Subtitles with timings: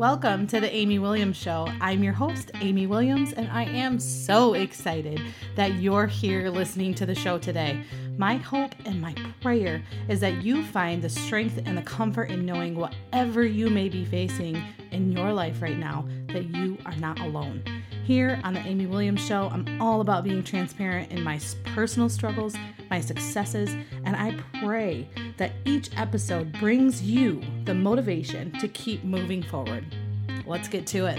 [0.00, 1.68] Welcome to the Amy Williams Show.
[1.78, 5.20] I'm your host, Amy Williams, and I am so excited
[5.56, 7.84] that you're here listening to the show today.
[8.16, 12.46] My hope and my prayer is that you find the strength and the comfort in
[12.46, 17.20] knowing whatever you may be facing in your life right now, that you are not
[17.20, 17.62] alone.
[18.06, 21.38] Here on the Amy Williams Show, I'm all about being transparent in my
[21.74, 22.54] personal struggles,
[22.88, 23.76] my successes,
[24.10, 29.86] and I pray that each episode brings you the motivation to keep moving forward.
[30.46, 31.18] Let's get to it.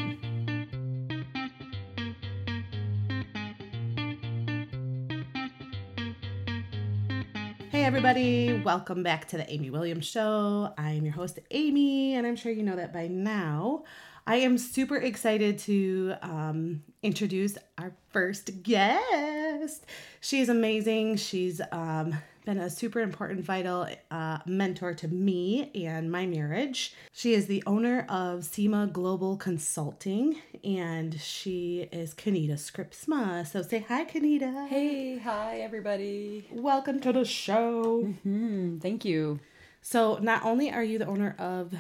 [7.70, 10.74] Hey, everybody, welcome back to the Amy Williams Show.
[10.78, 13.86] I am your host, Amy, and I'm sure you know that by now.
[14.28, 19.86] I am super excited to um, introduce our first guest.
[20.20, 21.16] She's amazing.
[21.16, 26.94] She's um, been a super important, vital uh, mentor to me and my marriage.
[27.12, 33.46] She is the owner of Seema Global Consulting, and she is Kinita Schripsema.
[33.48, 34.68] So say hi, Kinita.
[34.68, 36.48] Hey, hi, everybody.
[36.52, 38.04] Welcome to the show.
[38.04, 38.80] Mm-hmm.
[38.80, 39.40] Thank you.
[39.84, 41.74] So, not only are you the owner of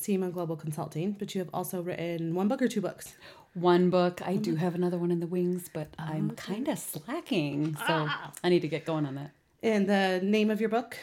[0.00, 3.14] Seema Global Consulting, but you have also written one book or two books.
[3.54, 4.20] One book.
[4.26, 7.76] I do have another one in the wings, but I'm kind of slacking.
[7.76, 8.32] So ah.
[8.42, 9.30] I need to get going on that.
[9.64, 10.98] And the name of your book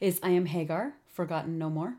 [0.00, 1.96] is I Am Hagar, Forgotten No More.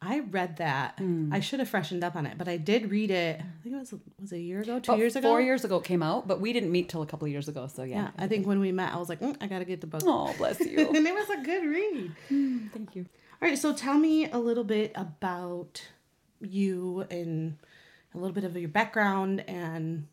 [0.00, 0.96] I read that.
[0.98, 1.34] Mm.
[1.34, 3.40] I should have freshened up on it, but I did read it.
[3.40, 5.28] I think it was was a year ago, two About years ago.
[5.28, 7.48] Four years ago it came out, but we didn't meet till a couple of years
[7.48, 7.66] ago.
[7.66, 7.96] So yeah.
[7.96, 9.88] Yeah, I think when we met, I was like, mm, I got to get the
[9.88, 10.02] book.
[10.06, 10.88] Oh, bless you.
[10.94, 12.12] and it was a good read.
[12.30, 13.06] Mm, thank you.
[13.42, 15.82] All right, so tell me a little bit about
[16.40, 17.58] you and
[18.14, 20.06] a little bit of your background and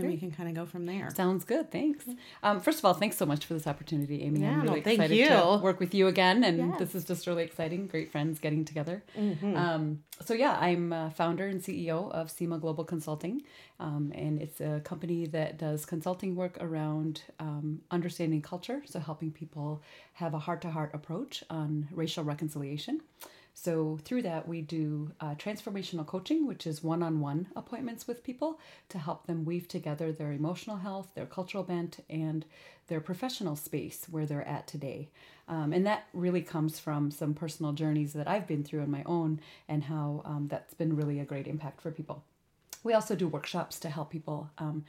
[0.00, 1.10] then we can kind of go from there.
[1.14, 1.70] Sounds good.
[1.70, 2.06] Thanks.
[2.42, 4.40] Um, first of all, thanks so much for this opportunity, Amy.
[4.40, 5.28] Yeah, I'm really no, thank excited you.
[5.28, 7.86] to work with you again, and this is just really exciting.
[7.86, 9.02] Great friends getting together.
[9.18, 9.56] Mm-hmm.
[9.56, 13.42] Um, so yeah, I'm founder and CEO of Seema Global Consulting,
[13.80, 19.30] um, and it's a company that does consulting work around um, understanding culture, so helping
[19.30, 19.82] people
[20.14, 23.00] have a heart-to-heart approach on racial reconciliation.
[23.56, 28.24] So, through that, we do uh, transformational coaching, which is one on one appointments with
[28.24, 32.44] people to help them weave together their emotional health, their cultural bent, and
[32.88, 35.08] their professional space where they're at today.
[35.46, 39.04] Um, and that really comes from some personal journeys that I've been through on my
[39.06, 42.24] own and how um, that's been really a great impact for people.
[42.82, 44.84] We also do workshops to help people um,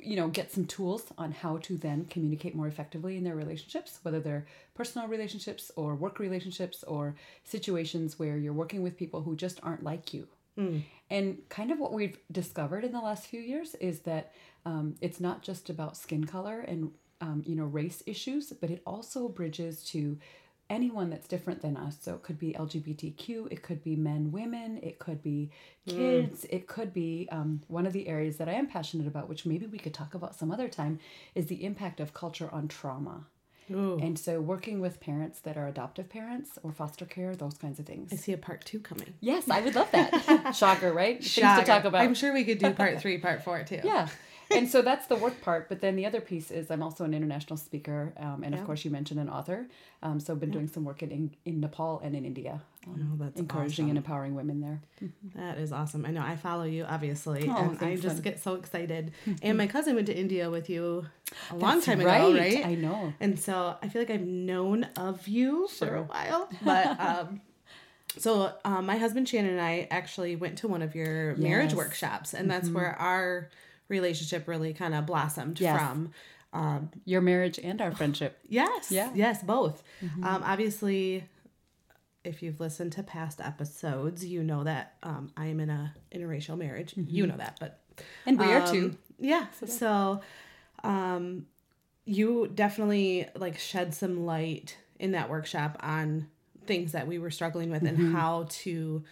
[0.00, 3.98] you know get some tools on how to then communicate more effectively in their relationships
[4.02, 9.36] whether they're personal relationships or work relationships or situations where you're working with people who
[9.36, 10.26] just aren't like you
[10.58, 10.82] mm.
[11.10, 14.32] and kind of what we've discovered in the last few years is that
[14.66, 16.90] um, it's not just about skin color and
[17.20, 20.18] um, you know race issues but it also bridges to
[20.70, 21.96] anyone that's different than us.
[22.00, 25.50] So it could be LGBTQ, it could be men, women, it could be
[25.86, 25.96] mm.
[25.96, 26.48] kids, mm.
[26.50, 29.66] it could be um, one of the areas that I am passionate about, which maybe
[29.66, 30.98] we could talk about some other time,
[31.34, 33.26] is the impact of culture on trauma.
[33.70, 33.98] Ooh.
[34.00, 37.84] And so, working with parents that are adoptive parents or foster care, those kinds of
[37.84, 38.10] things.
[38.10, 39.12] I see a part two coming.
[39.20, 40.52] Yes, I would love that.
[40.56, 41.22] Shocker, right?
[41.22, 41.56] Shocker.
[41.56, 42.00] Things to talk about.
[42.00, 43.80] I'm sure we could do part three, part four too.
[43.84, 44.08] Yeah
[44.50, 45.68] and so that's the work part.
[45.68, 48.60] But then the other piece is I'm also an international speaker, um, and yeah.
[48.60, 49.68] of course you mentioned an author.
[50.02, 50.54] Um, so I've been yeah.
[50.54, 53.88] doing some work in in Nepal and in India, um, oh, that's encouraging awesome.
[53.90, 54.80] and empowering women there.
[55.34, 56.04] That is awesome.
[56.04, 59.12] I know I follow you obviously, oh, and I just get so excited.
[59.42, 61.06] and my cousin went to India with you
[61.50, 62.18] a long that's time right.
[62.18, 62.66] ago, right?
[62.66, 63.12] I know.
[63.20, 65.88] And so I feel like I've known of you sure.
[65.88, 66.98] for a while, but.
[67.08, 67.40] Um,
[68.16, 71.38] so um, my husband Shannon and I actually went to one of your yes.
[71.38, 72.76] marriage workshops, and that's mm-hmm.
[72.76, 73.48] where our
[73.88, 75.78] relationship really kind of blossomed yes.
[75.78, 76.10] from.
[76.52, 78.38] Um, Your marriage and our friendship.
[78.48, 78.90] Yes.
[78.90, 79.10] Yeah.
[79.14, 79.82] Yes, both.
[80.02, 80.24] Mm-hmm.
[80.24, 81.24] Um, obviously,
[82.24, 86.56] if you've listened to past episodes, you know that um, I am in a interracial
[86.56, 86.94] marriage.
[86.94, 87.14] Mm-hmm.
[87.14, 87.80] You know that, but
[88.26, 88.84] and we are too.
[88.86, 89.46] Um, yeah.
[89.66, 90.20] So,
[90.82, 91.46] um,
[92.04, 96.28] you definitely like shed some light in that workshop on
[96.66, 98.00] things that we were struggling with mm-hmm.
[98.00, 99.02] and how to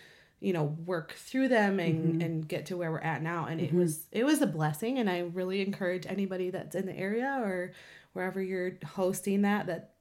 [0.40, 2.20] you know work through them and mm-hmm.
[2.20, 3.76] and get to where we're at now and mm-hmm.
[3.76, 7.40] it was it was a blessing and i really encourage anybody that's in the area
[7.42, 7.72] or
[8.12, 9.92] wherever you're hosting that that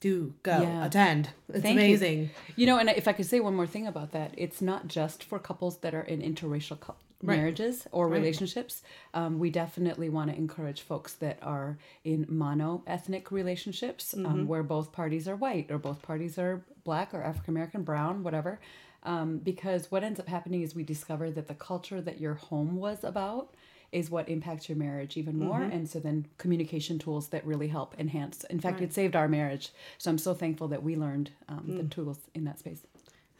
[0.00, 0.86] do go yeah.
[0.86, 2.30] attend it's Thank amazing you.
[2.56, 2.66] you.
[2.66, 5.38] know and if i could say one more thing about that it's not just for
[5.38, 7.36] couples that are in interracial co- right.
[7.36, 8.18] marriages or right.
[8.18, 8.82] relationships
[9.12, 14.32] um, we definitely want to encourage folks that are in mono ethnic relationships um, mm-hmm.
[14.32, 18.22] um, where both parties are white or both parties are black or african american brown
[18.22, 18.58] whatever
[19.02, 22.76] um, because what ends up happening is we discover that the culture that your home
[22.76, 23.54] was about
[23.92, 25.72] is what impacts your marriage even more mm-hmm.
[25.72, 28.84] and so then communication tools that really help enhance in fact right.
[28.84, 31.76] it saved our marriage so i'm so thankful that we learned um, mm.
[31.76, 32.86] the tools in that space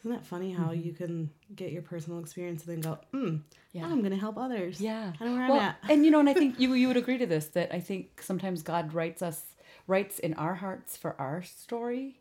[0.01, 0.87] Isn't that funny how mm-hmm.
[0.87, 3.35] you can get your personal experience and then go, hmm,
[3.71, 3.85] yeah.
[3.85, 4.81] I'm going to help others.
[4.81, 5.13] Yeah.
[5.19, 5.77] I know where well, I'm at.
[5.89, 8.21] and you know, and I think you you would agree to this that I think
[8.21, 9.43] sometimes God writes us
[9.87, 12.19] writes in our hearts for our story,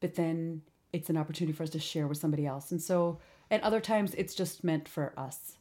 [0.00, 0.62] but then
[0.92, 2.70] it's an opportunity for us to share with somebody else.
[2.70, 3.18] And so,
[3.50, 5.56] and other times it's just meant for us.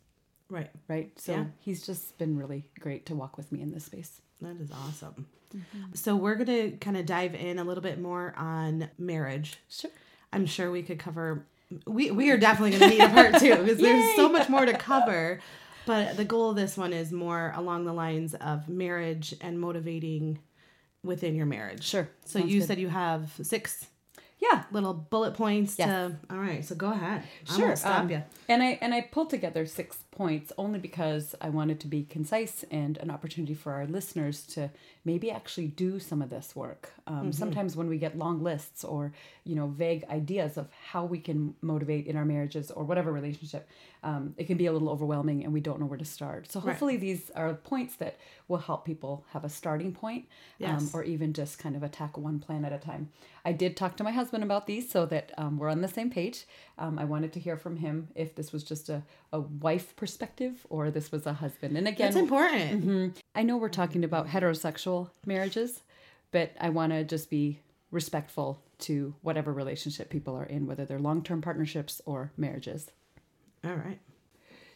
[0.49, 0.69] Right.
[0.87, 1.11] Right.
[1.19, 1.45] So yeah.
[1.59, 4.21] he's just been really great to walk with me in this space.
[4.41, 5.27] That is awesome.
[5.55, 5.93] Mm-hmm.
[5.93, 9.57] So we're going to kind of dive in a little bit more on marriage.
[9.69, 9.91] Sure.
[10.33, 11.45] I'm sure we could cover
[11.85, 14.65] we we are definitely going to need a part two because there's so much more
[14.65, 15.39] to cover.
[15.85, 20.39] But the goal of this one is more along the lines of marriage and motivating
[21.03, 21.83] within your marriage.
[21.83, 22.09] Sure.
[22.25, 22.67] So Sounds you good.
[22.67, 23.87] said you have six
[24.41, 25.87] yeah little bullet points yes.
[25.87, 29.29] to all right so go ahead sure stop um, you and i and i pulled
[29.29, 33.85] together six points only because i wanted to be concise and an opportunity for our
[33.85, 34.69] listeners to
[35.05, 37.31] maybe actually do some of this work um, mm-hmm.
[37.31, 41.53] sometimes when we get long lists or you know vague ideas of how we can
[41.61, 43.67] motivate in our marriages or whatever relationship
[44.03, 46.59] um, it can be a little overwhelming and we don't know where to start so
[46.59, 47.01] hopefully right.
[47.01, 48.17] these are points that
[48.47, 50.25] will help people have a starting point
[50.63, 53.09] um, or even just kind of attack one plan at a time
[53.45, 56.09] i did talk to my husband about these so that um, we're on the same
[56.09, 56.45] page.
[56.77, 60.65] Um, I wanted to hear from him if this was just a, a wife perspective
[60.69, 61.77] or this was a husband.
[61.77, 62.83] And again, it's important.
[62.83, 65.81] Mm-hmm, I know we're talking about heterosexual marriages,
[66.31, 67.59] but I want to just be
[67.91, 72.91] respectful to whatever relationship people are in, whether they're long term partnerships or marriages.
[73.63, 73.99] All right.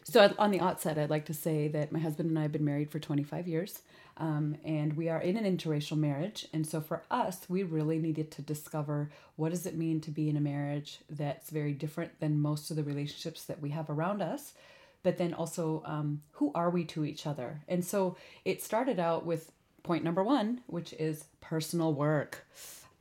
[0.04, 2.64] So, on the outset, I'd like to say that my husband and I have been
[2.64, 3.82] married for 25 years.
[4.18, 6.46] Um, and we are in an interracial marriage.
[6.52, 10.30] And so for us, we really needed to discover what does it mean to be
[10.30, 14.22] in a marriage that's very different than most of the relationships that we have around
[14.22, 14.54] us.
[15.02, 17.60] But then also, um, who are we to each other?
[17.68, 22.46] And so it started out with point number one, which is personal work.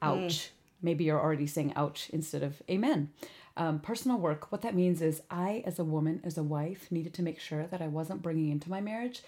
[0.01, 0.19] Ouch.
[0.19, 0.49] Mm.
[0.81, 3.09] Maybe you're already saying ouch instead of amen.
[3.57, 7.13] Um, personal work, what that means is I, as a woman, as a wife, needed
[7.13, 9.21] to make sure that I wasn't bringing into my marriage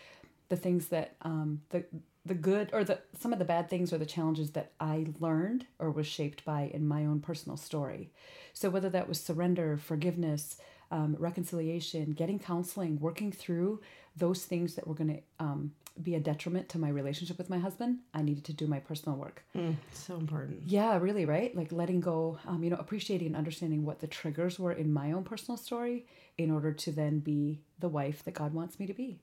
[0.49, 1.85] the things that um, the
[2.25, 5.65] the good or the some of the bad things or the challenges that I learned
[5.79, 8.11] or was shaped by in my own personal story.
[8.53, 10.57] So whether that was surrender, forgiveness,
[10.91, 13.81] um, reconciliation, getting counseling, working through
[14.15, 15.71] those things that were going to um,
[16.03, 19.17] be a detriment to my relationship with my husband, I needed to do my personal
[19.17, 19.43] work.
[19.55, 20.63] Mm, so important.
[20.65, 21.55] Yeah, really, right?
[21.55, 25.11] Like letting go, um, you know, appreciating and understanding what the triggers were in my
[25.11, 26.05] own personal story
[26.37, 29.19] in order to then be the wife that God wants me to be.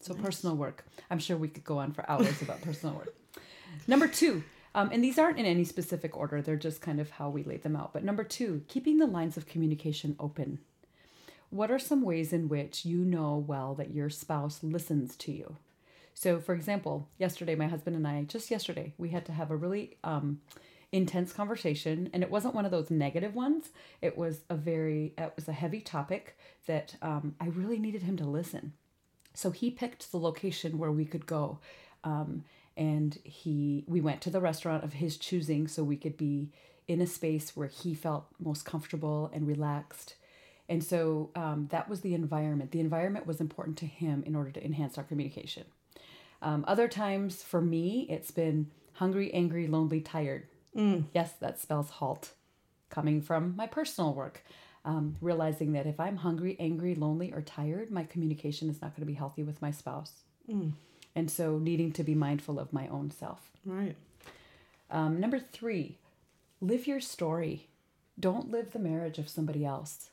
[0.00, 0.22] So nice.
[0.24, 0.84] personal work.
[1.10, 3.14] I'm sure we could go on for hours about personal work.
[3.86, 4.42] Number two,
[4.74, 7.62] um, and these aren't in any specific order, they're just kind of how we laid
[7.62, 7.92] them out.
[7.92, 10.60] But number two, keeping the lines of communication open.
[11.50, 15.56] What are some ways in which you know well that your spouse listens to you?
[16.14, 19.56] So, for example, yesterday, my husband and I, just yesterday, we had to have a
[19.56, 20.40] really um,
[20.92, 23.70] intense conversation, and it wasn't one of those negative ones.
[24.00, 26.36] It was a very, it was a heavy topic
[26.66, 28.74] that um, I really needed him to listen.
[29.34, 31.58] So he picked the location where we could go.
[32.04, 32.44] Um,
[32.76, 36.50] and he we went to the restaurant of his choosing so we could be
[36.88, 40.16] in a space where he felt most comfortable and relaxed.
[40.68, 42.70] And so um, that was the environment.
[42.70, 45.64] The environment was important to him in order to enhance our communication.
[46.42, 50.46] Um, other times for me, it's been hungry, angry, lonely, tired.
[50.76, 51.04] Mm.
[51.14, 52.32] Yes, that spells halt,
[52.90, 54.42] coming from my personal work
[54.84, 59.02] um, realizing that if I'm hungry, angry, lonely, or tired, my communication is not going
[59.02, 60.22] to be healthy with my spouse.
[60.50, 60.72] Mm.
[61.14, 63.50] And so needing to be mindful of my own self.
[63.64, 63.96] Right.
[64.90, 65.98] Um, number three,
[66.60, 67.68] live your story.
[68.18, 70.10] Don't live the marriage of somebody else.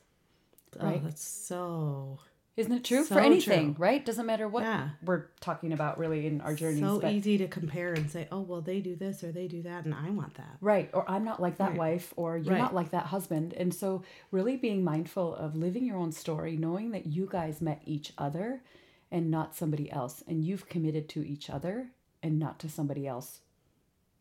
[0.78, 1.00] Oh, right?
[1.02, 2.20] Oh, that's so
[2.56, 3.84] isn't it true so for anything, true.
[3.84, 4.04] right?
[4.04, 4.90] Doesn't matter what yeah.
[5.02, 6.80] we're talking about really in our journey.
[6.80, 7.12] So but...
[7.12, 9.94] easy to compare and say, oh, well, they do this or they do that, and
[9.94, 10.56] I want that.
[10.60, 10.90] Right.
[10.92, 11.78] Or I'm not like that right.
[11.78, 12.60] wife, or you're right.
[12.60, 13.54] not like that husband.
[13.54, 17.82] And so, really being mindful of living your own story, knowing that you guys met
[17.86, 18.62] each other
[19.10, 21.88] and not somebody else, and you've committed to each other
[22.22, 23.40] and not to somebody else.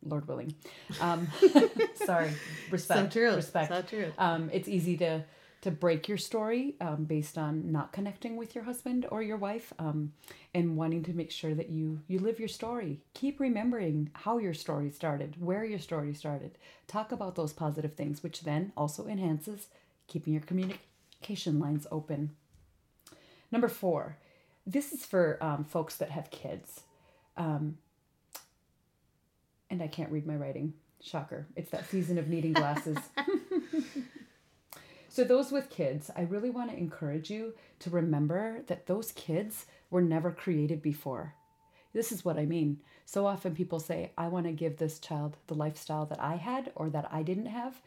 [0.04, 0.56] Lord willing.
[1.02, 1.28] Um,
[1.96, 2.32] sorry.
[2.72, 3.14] Respect.
[3.14, 3.36] So true.
[3.36, 3.70] Respect.
[3.70, 4.12] So true.
[4.18, 5.24] Um, it's easy to
[5.62, 9.74] to break your story um, based on not connecting with your husband or your wife
[9.78, 10.14] um,
[10.54, 13.00] and wanting to make sure that you you live your story.
[13.14, 16.58] Keep remembering how your story started where your story started.
[16.88, 19.68] Talk about those positive things which then also enhances
[20.08, 22.32] keeping your communication lines open.
[23.52, 24.18] Number four
[24.66, 26.82] this is for um, folks that have kids.
[27.38, 27.78] Um,
[29.72, 30.74] and i can't read my writing.
[31.02, 31.48] Shocker.
[31.56, 32.98] It's that season of needing glasses
[35.12, 39.66] So, those with kids, I really want to encourage you to remember that those kids
[39.90, 41.34] were never created before.
[41.94, 42.80] This is what I mean.
[43.06, 46.72] So often people say, I want to give this child the lifestyle that I had
[46.76, 47.82] or that I didn't have.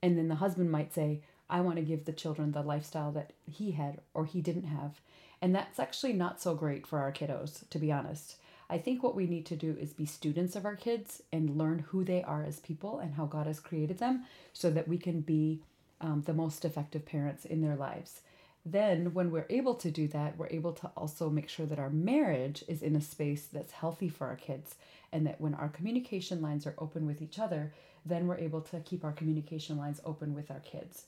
[0.00, 3.32] And then the husband might say, I want to give the children the lifestyle that
[3.50, 5.00] he had or he didn't have.
[5.42, 8.36] And that's actually not so great for our kiddos, to be honest.
[8.70, 11.86] I think what we need to do is be students of our kids and learn
[11.88, 15.22] who they are as people and how God has created them so that we can
[15.22, 15.60] be
[16.00, 18.20] um, the most effective parents in their lives.
[18.64, 21.90] Then, when we're able to do that, we're able to also make sure that our
[21.90, 24.74] marriage is in a space that's healthy for our kids
[25.12, 27.72] and that when our communication lines are open with each other,
[28.04, 31.04] then we're able to keep our communication lines open with our kids.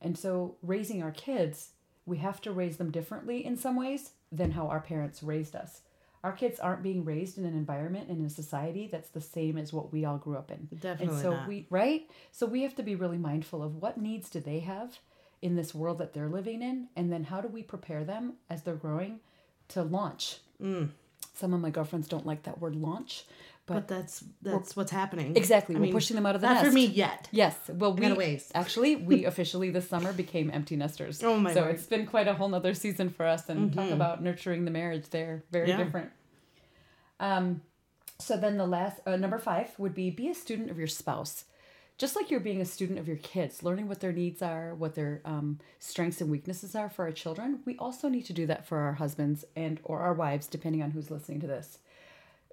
[0.00, 1.70] And so, raising our kids,
[2.06, 5.82] we have to raise them differently in some ways than how our parents raised us
[6.24, 9.72] our kids aren't being raised in an environment in a society that's the same as
[9.72, 10.68] what we all grew up in.
[10.80, 11.14] Definitely.
[11.14, 11.48] And so not.
[11.48, 12.10] we right?
[12.32, 14.98] So we have to be really mindful of what needs do they have
[15.40, 18.62] in this world that they're living in and then how do we prepare them as
[18.62, 19.20] they're growing
[19.68, 20.38] to launch.
[20.60, 20.90] Mm.
[21.34, 23.24] Some of my girlfriends don't like that word launch,
[23.68, 25.36] but, but that's that's what's happening.
[25.36, 26.66] exactly I we're mean, pushing them out of the Not nest.
[26.66, 27.28] for me yet.
[27.30, 27.54] Yes.
[27.68, 31.22] Well, we actually we officially this summer became empty nesters.
[31.22, 31.74] Oh my So Lord.
[31.74, 33.92] it's been quite a whole nother season for us, and talk Mhm.
[33.92, 35.44] about nurturing the marriage there.
[35.52, 35.76] Very Yeah.
[35.76, 36.10] different.
[37.20, 37.62] Um,
[38.18, 41.44] so then the last uh, number five would be be a student of your spouse.
[41.98, 44.94] Just like you're being a student of your kids, learning what their needs are, what
[44.94, 48.64] their um, strengths and weaknesses are for our children, we also need to do that
[48.68, 51.78] for our husbands and or our wives, depending on who's listening to this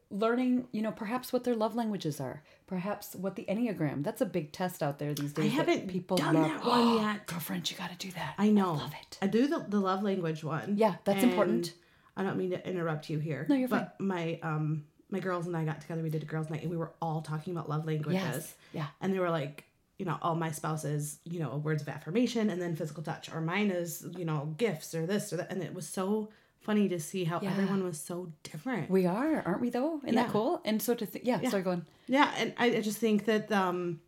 [0.09, 4.03] learning, you know, perhaps what their love languages are, perhaps what the Enneagram.
[4.03, 5.45] That's a big test out there these days.
[5.45, 6.47] that haven't people done love.
[6.47, 7.25] that one yet.
[7.27, 8.35] Girlfriend, you got to do that.
[8.38, 8.74] I know.
[8.74, 9.17] love it.
[9.21, 10.77] I do the, the love language one.
[10.77, 11.74] Yeah, that's important.
[12.17, 13.45] I don't mean to interrupt you here.
[13.50, 16.01] No, you're but my um my girls and I got together.
[16.01, 18.21] We did a girls' night, and we were all talking about love languages.
[18.21, 18.55] Yes.
[18.74, 18.88] Yeah.
[19.01, 19.65] And they were like,
[19.97, 23.41] you know, all my spouses, you know, words of affirmation, and then physical touch, or
[23.41, 25.51] mine is, you know, gifts or this or that.
[25.51, 26.29] And it was so
[26.65, 27.51] funny to see how Yeah.
[27.51, 28.89] everyone was so different.
[28.89, 29.69] We are, aren't we?
[29.69, 30.62] Though, isn't that cool?
[30.65, 31.50] And so to think, yeah, Yeah.
[31.50, 31.86] sorry, go on.
[32.07, 34.01] Yeah, and I, I just think that um,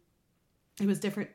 [0.82, 1.30] it was different,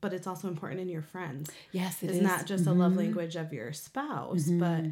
[0.00, 1.50] but it's also important in your friends.
[1.72, 2.22] Yes, it it's is.
[2.22, 2.80] not just a mm-hmm.
[2.80, 4.60] love language of your spouse, mm-hmm.
[4.60, 4.84] but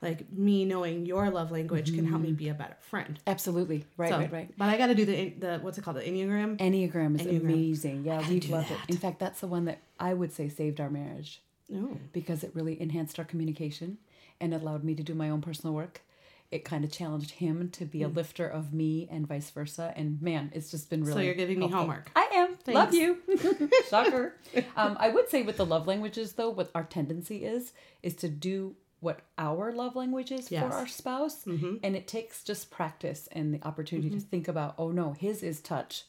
[0.00, 2.36] like me knowing your love language can help me mm-hmm.
[2.36, 3.18] be a better friend.
[3.26, 3.86] Absolutely.
[3.96, 4.50] Right, So, right, right.
[4.56, 6.58] But I got to do the the what's it called the enneagram.
[6.58, 7.40] Enneagram is Enneagram.
[7.40, 8.04] amazing.
[8.04, 8.78] Yeah, we do loved it.
[8.88, 11.40] In fact, that's the one that I would say saved our marriage
[11.74, 13.98] Oh, because it really enhanced our communication
[14.40, 16.02] and it allowed me to do my own personal work.
[16.50, 19.92] It kind of challenged him to be a lifter of me and vice versa.
[19.96, 21.14] And man, it's just been really.
[21.14, 22.10] so you're giving me homework.
[22.14, 22.56] I am.
[22.72, 23.18] Love you.
[23.90, 24.34] Shocker.
[24.76, 27.72] Um, I would say with the love languages, though, what our tendency is,
[28.02, 30.62] is to do what our love language is Yes.
[30.62, 31.44] for our spouse.
[31.46, 35.60] And it takes just practice and the opportunity to think about, oh no, his is
[35.60, 36.04] touch.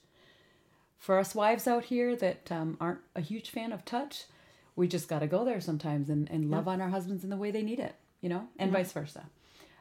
[0.98, 4.26] For us wives out here that um, aren't a huge fan of touch,
[4.76, 7.38] we just got to go there sometimes and, and love on our husbands in the
[7.38, 9.26] way they need it, you know, and vice versa.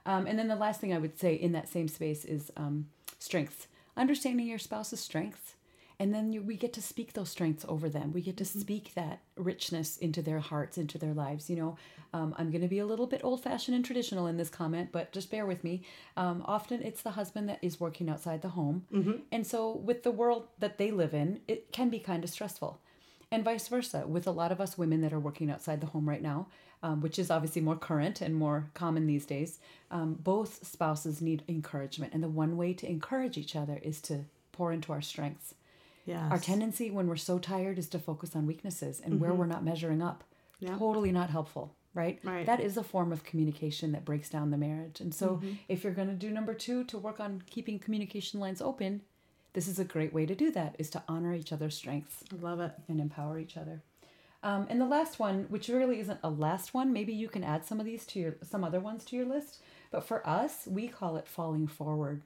[0.07, 2.87] Um, and then the last thing I would say in that same space is um,
[3.19, 3.69] strengths.
[3.97, 5.55] Understanding your spouse's strengths.
[6.01, 8.13] And then you, we get to speak those strengths over them.
[8.13, 11.49] We get to speak that richness into their hearts, into their lives.
[11.49, 11.77] You know,
[12.13, 14.91] um, I'm going to be a little bit old fashioned and traditional in this comment,
[14.91, 15.85] but just bear with me.
[16.17, 18.85] Um, often it's the husband that is working outside the home.
[19.31, 22.81] And so, with the world that they live in, it can be kind of stressful
[23.31, 26.09] and vice versa with a lot of us women that are working outside the home
[26.09, 26.47] right now
[26.85, 29.59] um, which is obviously more current and more common these days
[29.91, 34.15] um, both spouses need encouragement and the one way to encourage each other is to
[34.53, 35.55] pour into our strengths
[36.13, 36.29] Yeah.
[36.31, 39.65] our tendency when we're so tired is to focus on weaknesses and where we're not
[39.65, 40.19] measuring up
[40.61, 40.77] Yeah.
[40.79, 42.45] totally not helpful right Right.
[42.51, 45.29] that is a form of communication that breaks down the marriage and so
[45.69, 49.01] if you're going to do number two to work on keeping communication lines open
[49.55, 52.37] this is a great way to do that is to honor each other's strengths I
[52.49, 52.73] love it.
[52.89, 53.77] and empower each other.
[54.45, 57.65] Um, and the last one, which really isn't a last one, maybe you can add
[57.65, 59.63] some of these to your some other ones to your list.
[59.91, 62.23] But for us, we call it falling forward.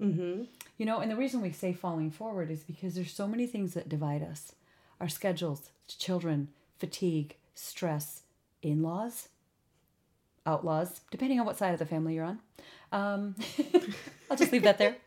[0.00, 0.44] Mm-hmm.
[0.78, 3.74] You know, and the reason we say falling forward is because there's so many things
[3.74, 4.52] that divide us:
[5.00, 8.22] our schedules, children, fatigue, stress,
[8.62, 9.28] in-laws,
[10.46, 12.38] outlaws, depending on what side of the family you're on.
[12.92, 13.34] Um,
[14.30, 14.96] I'll just leave that there.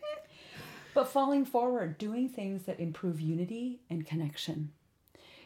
[0.96, 4.74] But falling forward, doing things that improve unity and connection.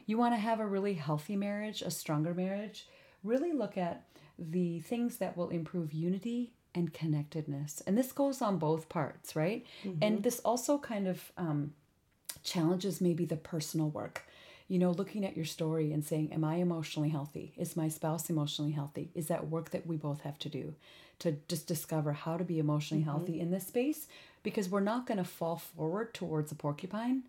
[0.07, 2.87] You want to have a really healthy marriage, a stronger marriage,
[3.23, 4.03] really look at
[4.39, 7.81] the things that will improve unity and connectedness.
[7.85, 9.65] And this goes on both parts, right?
[10.01, 11.73] And this also kind of um,
[12.43, 14.23] challenges maybe the personal work.
[14.69, 17.53] You know, looking at your story and saying, Am I emotionally healthy?
[17.57, 19.11] Is my spouse emotionally healthy?
[19.15, 20.75] Is that work that we both have to do
[21.19, 24.07] to just discover how to be emotionally healthy in this space?
[24.43, 27.23] Because we're not going to fall forward towards a porcupine.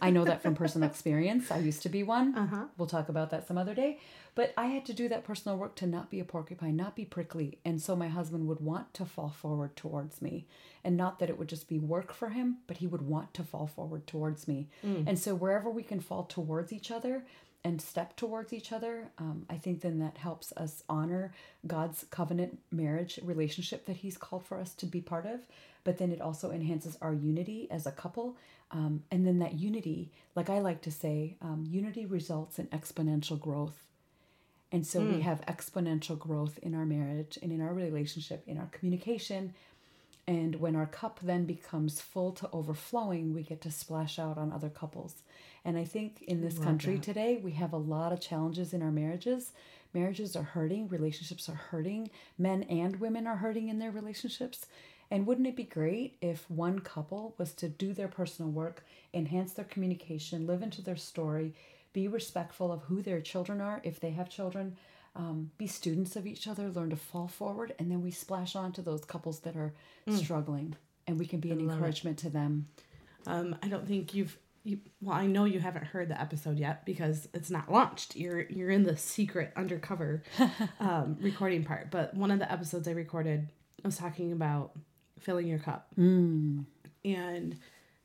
[0.00, 1.50] I know that from personal experience.
[1.50, 2.36] I used to be one.
[2.36, 2.64] Uh-huh.
[2.76, 3.98] We'll talk about that some other day.
[4.34, 7.04] But I had to do that personal work to not be a porcupine, not be
[7.04, 7.58] prickly.
[7.64, 10.46] And so my husband would want to fall forward towards me.
[10.84, 13.42] And not that it would just be work for him, but he would want to
[13.42, 14.68] fall forward towards me.
[15.06, 17.24] And so wherever we can fall towards each other
[17.64, 21.32] and step towards each other, um, I think then that helps us honor
[21.66, 25.40] God's covenant marriage relationship that He's called for us to be part of.
[25.86, 28.36] But then it also enhances our unity as a couple.
[28.72, 33.40] Um, and then that unity, like I like to say, um, unity results in exponential
[33.40, 33.84] growth.
[34.72, 35.06] And so mm.
[35.06, 35.20] we hmm.
[35.20, 39.54] have exponential growth in our marriage and in our relationship, in our communication.
[40.26, 44.50] And when our cup then becomes full to overflowing, we get to splash out on
[44.50, 45.22] other couples.
[45.64, 47.04] And I think in this country that.
[47.04, 49.52] today, we have a lot of challenges in our marriages.
[49.94, 54.66] Marriages are hurting, relationships are hurting, men and women are hurting in their relationships.
[55.10, 58.84] And wouldn't it be great if one couple was to do their personal work,
[59.14, 61.54] enhance their communication, live into their story,
[61.92, 64.76] be respectful of who their children are if they have children,
[65.14, 68.72] um, be students of each other, learn to fall forward, and then we splash on
[68.72, 69.72] to those couples that are
[70.06, 70.18] mm.
[70.18, 72.22] struggling and we can be an encouragement it.
[72.22, 72.66] to them.
[73.26, 76.84] Um, I don't think you've you, well, I know you haven't heard the episode yet
[76.84, 78.16] because it's not launched.
[78.16, 80.24] You're you're in the secret undercover
[80.80, 81.92] um, recording part.
[81.92, 83.48] But one of the episodes I recorded
[83.84, 84.72] I was talking about
[85.18, 86.64] filling your cup mm.
[87.04, 87.56] and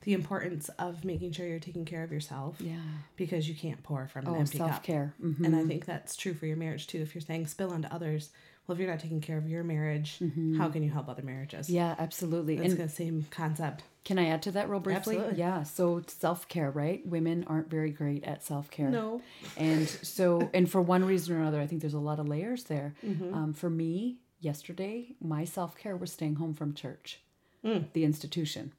[0.03, 2.55] the importance of making sure you're taking care of yourself.
[2.59, 2.77] Yeah.
[3.15, 5.13] Because you can't pour from an oh, empty self-care.
[5.17, 5.27] cup.
[5.27, 5.45] Mm-hmm.
[5.45, 6.99] And I think that's true for your marriage too.
[6.99, 8.29] If you're saying spill onto others,
[8.65, 10.57] well, if you're not taking care of your marriage, mm-hmm.
[10.57, 11.69] how can you help other marriages?
[11.69, 12.57] Yeah, absolutely.
[12.57, 13.83] It's the same concept.
[14.03, 15.17] Can I add to that real briefly?
[15.17, 15.39] Absolutely.
[15.39, 15.63] Yeah.
[15.63, 17.05] So self care, right?
[17.05, 18.89] Women aren't very great at self care.
[18.89, 19.21] No.
[19.57, 22.63] And so, and for one reason or another, I think there's a lot of layers
[22.63, 22.95] there.
[23.05, 23.33] Mm-hmm.
[23.33, 27.21] Um, for me, yesterday, my self care was staying home from church,
[27.63, 27.85] mm.
[27.93, 28.73] the institution.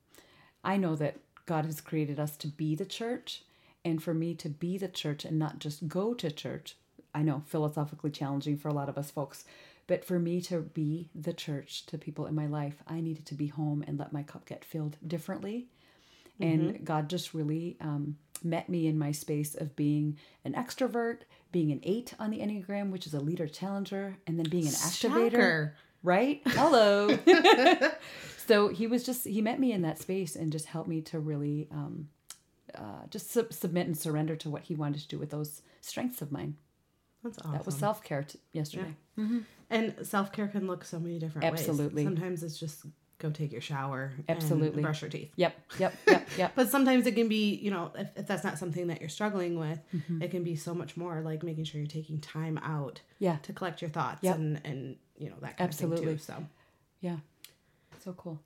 [0.64, 3.42] I know that God has created us to be the church,
[3.84, 6.76] and for me to be the church and not just go to church.
[7.14, 9.44] I know philosophically challenging for a lot of us folks,
[9.86, 13.34] but for me to be the church to people in my life, I needed to
[13.34, 15.66] be home and let my cup get filled differently.
[16.40, 16.66] Mm-hmm.
[16.66, 21.20] And God just really um, met me in my space of being an extrovert,
[21.50, 24.72] being an eight on the Enneagram, which is a leader challenger, and then being an
[24.72, 25.30] activator.
[25.30, 25.76] Shocker.
[26.02, 26.42] Right?
[26.46, 27.16] Hello.
[28.46, 31.20] so he was just, he met me in that space and just helped me to
[31.20, 32.08] really um,
[32.74, 36.22] uh, just sub- submit and surrender to what he wanted to do with those strengths
[36.22, 36.56] of mine.
[37.22, 37.52] That's awesome.
[37.52, 38.96] That was self care t- yesterday.
[39.16, 39.24] Yeah.
[39.24, 39.38] Mm-hmm.
[39.70, 42.04] And self care can look so many different Absolutely.
[42.04, 42.16] ways.
[42.16, 42.84] Sometimes it's just
[43.22, 44.12] go take your shower.
[44.28, 44.82] Absolutely.
[44.82, 45.30] brush your teeth.
[45.36, 45.54] Yep.
[45.78, 45.94] Yep.
[46.06, 46.28] Yep.
[46.36, 46.52] Yep.
[46.54, 49.58] but sometimes it can be, you know, if, if that's not something that you're struggling
[49.58, 50.20] with, mm-hmm.
[50.20, 53.00] it can be so much more like making sure you're taking time out.
[53.18, 53.36] Yeah.
[53.44, 54.36] To collect your thoughts yep.
[54.36, 55.98] and and you know that kind Absolutely.
[55.98, 56.22] of thing too.
[56.22, 56.46] So.
[57.00, 57.16] Yeah.
[58.04, 58.40] So cool.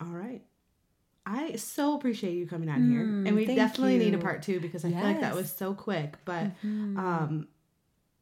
[0.00, 0.42] All right.
[1.24, 4.00] I so appreciate you coming on here, mm, and we definitely you.
[4.00, 4.98] need a part two because I yes.
[4.98, 6.16] feel like that was so quick.
[6.24, 6.98] But mm-hmm.
[6.98, 7.46] um,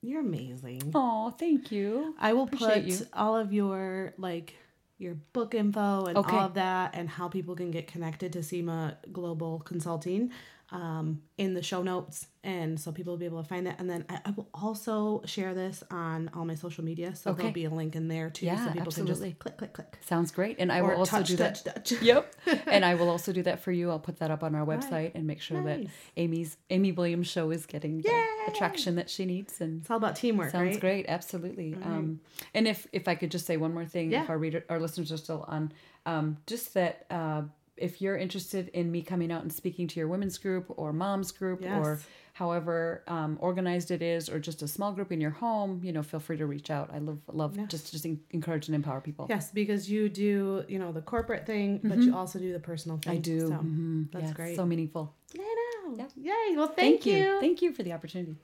[0.02, 0.92] you're amazing.
[0.94, 2.14] Oh, thank you.
[2.18, 3.06] I will Appreciate put you.
[3.14, 4.54] all of your like
[5.00, 6.36] your book info and okay.
[6.36, 10.30] all of that and how people can get connected to Seema Global Consulting
[10.72, 13.80] um, in the show notes, and so people will be able to find that.
[13.80, 17.38] And then I, I will also share this on all my social media, so okay.
[17.38, 19.14] there'll be a link in there too, yeah, so people absolutely.
[19.14, 19.98] can just click, click, click.
[20.06, 21.84] Sounds great, and I or will also touch, do touch, that.
[21.84, 22.02] Touch.
[22.02, 22.34] Yep,
[22.66, 23.90] and I will also do that for you.
[23.90, 25.14] I'll put that up on our website right.
[25.14, 25.84] and make sure nice.
[25.84, 29.60] that Amy's Amy Williams show is getting the attraction that she needs.
[29.60, 30.50] And it's all about teamwork.
[30.50, 30.80] Sounds right?
[30.80, 31.74] great, absolutely.
[31.74, 31.86] Right.
[31.86, 32.20] Um,
[32.54, 34.22] and if if I could just say one more thing, yeah.
[34.22, 35.72] if our reader, our listeners are still on,
[36.06, 37.06] um, just that.
[37.10, 37.42] Uh,
[37.80, 41.32] if you're interested in me coming out and speaking to your women's group or mom's
[41.32, 41.78] group yes.
[41.78, 42.00] or
[42.34, 46.02] however um, organized it is or just a small group in your home you know
[46.02, 47.68] feel free to reach out i love love yes.
[47.68, 51.78] just just encourage and empower people yes because you do you know the corporate thing
[51.78, 51.88] mm-hmm.
[51.88, 54.02] but you also do the personal thing i do so mm-hmm.
[54.12, 56.32] that's yeah, great so meaningful i know yeah.
[56.32, 57.16] yay well thank, thank you.
[57.16, 58.36] you thank you for the opportunity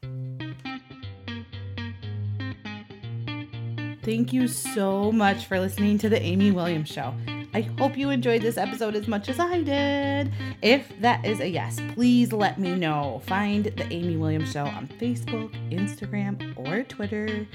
[4.03, 7.12] Thank you so much for listening to the Amy Williams Show.
[7.57, 10.31] I hope you enjoyed this episode as much as I did.
[10.61, 13.23] If that is a yes, please let me know.
[13.25, 17.47] Find the Amy Williams Show on Facebook, Instagram, or Twitter,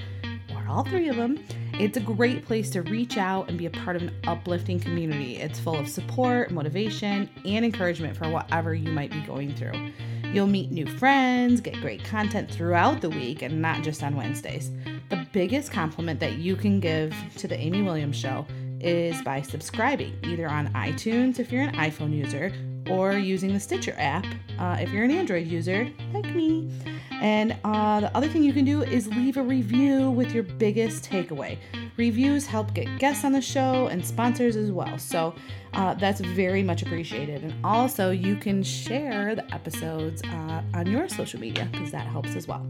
[0.52, 1.38] or all three of them.
[1.74, 5.36] It's a great place to reach out and be a part of an uplifting community.
[5.36, 9.92] It's full of support, motivation, and encouragement for whatever you might be going through.
[10.32, 14.72] You'll meet new friends, get great content throughout the week, and not just on Wednesdays.
[15.10, 18.48] The biggest compliment that you can give to the Amy Williams Show
[18.82, 22.52] is by subscribing either on iTunes if you're an iPhone user
[22.90, 24.26] or using the Stitcher app
[24.58, 26.70] uh, if you're an Android user like me.
[27.12, 31.08] And uh, the other thing you can do is leave a review with your biggest
[31.08, 31.56] takeaway.
[31.96, 34.98] Reviews help get guests on the show and sponsors as well.
[34.98, 35.34] So
[35.74, 37.44] uh, that's very much appreciated.
[37.44, 42.34] And also, you can share the episodes uh, on your social media because that helps
[42.34, 42.66] as well.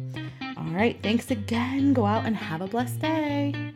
[0.58, 1.94] All right, thanks again.
[1.94, 3.72] Go out and have a blessed day.